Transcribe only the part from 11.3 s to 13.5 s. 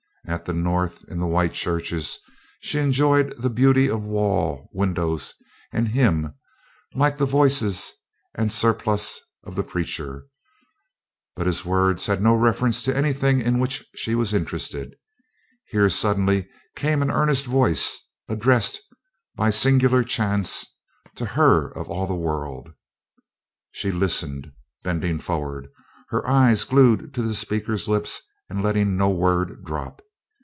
but his words had no reference to anything